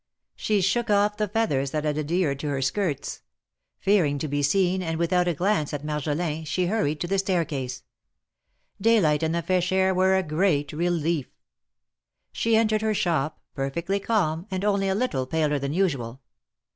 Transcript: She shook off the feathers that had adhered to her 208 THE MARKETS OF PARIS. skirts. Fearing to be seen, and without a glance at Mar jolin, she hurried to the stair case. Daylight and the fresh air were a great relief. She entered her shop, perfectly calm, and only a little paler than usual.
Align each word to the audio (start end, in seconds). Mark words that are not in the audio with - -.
She 0.35 0.61
shook 0.61 0.89
off 0.89 1.17
the 1.17 1.27
feathers 1.27 1.69
that 1.69 1.83
had 1.83 1.95
adhered 1.95 2.39
to 2.39 2.47
her 2.49 2.59
208 2.61 2.73
THE 2.73 2.81
MARKETS 2.81 3.15
OF 3.17 3.21
PARIS. 3.21 3.25
skirts. 3.29 3.85
Fearing 3.85 4.17
to 4.17 4.27
be 4.27 4.41
seen, 4.41 4.81
and 4.81 4.97
without 4.97 5.27
a 5.27 5.35
glance 5.35 5.75
at 5.75 5.83
Mar 5.85 5.99
jolin, 5.99 6.43
she 6.47 6.65
hurried 6.65 6.99
to 7.01 7.07
the 7.07 7.19
stair 7.19 7.45
case. 7.45 7.83
Daylight 8.81 9.21
and 9.21 9.35
the 9.35 9.43
fresh 9.43 9.71
air 9.71 9.93
were 9.93 10.15
a 10.15 10.23
great 10.23 10.73
relief. 10.73 11.27
She 12.31 12.55
entered 12.57 12.81
her 12.81 12.95
shop, 12.95 13.41
perfectly 13.53 13.99
calm, 13.99 14.47
and 14.49 14.65
only 14.65 14.87
a 14.89 14.95
little 14.95 15.27
paler 15.27 15.59
than 15.59 15.71
usual. 15.73 16.23